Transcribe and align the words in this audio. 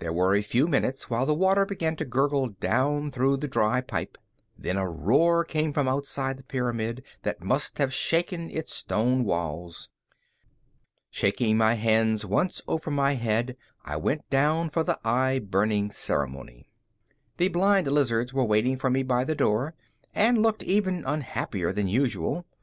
There 0.00 0.12
were 0.12 0.34
a 0.34 0.42
few 0.42 0.68
minutes 0.68 1.08
while 1.08 1.24
the 1.24 1.32
water 1.32 1.64
began 1.64 1.96
to 1.96 2.04
gurgle 2.04 2.48
down 2.50 3.10
through 3.10 3.38
the 3.38 3.48
dry 3.48 3.80
pipe. 3.80 4.18
Then 4.58 4.76
a 4.76 4.86
roar 4.86 5.46
came 5.46 5.72
from 5.72 5.88
outside 5.88 6.36
the 6.36 6.42
pyramid 6.42 7.02
that 7.22 7.42
must 7.42 7.78
have 7.78 7.90
shaken 7.94 8.50
its 8.50 8.74
stone 8.74 9.24
walls. 9.24 9.88
Shaking 11.10 11.56
my 11.56 11.72
hands 11.72 12.26
once 12.26 12.60
over 12.68 12.90
my 12.90 13.14
head, 13.14 13.56
I 13.82 13.96
went 13.96 14.28
down 14.28 14.68
for 14.68 14.84
the 14.84 15.00
eye 15.08 15.38
burning 15.38 15.90
ceremony. 15.90 16.68
The 17.38 17.48
blind 17.48 17.86
lizards 17.86 18.34
were 18.34 18.44
waiting 18.44 18.76
for 18.76 18.90
me 18.90 19.02
by 19.02 19.24
the 19.24 19.34
door 19.34 19.74
and 20.14 20.42
looked 20.42 20.62
even 20.64 21.02
unhappier 21.06 21.72
than 21.72 21.88
usual. 21.88 22.44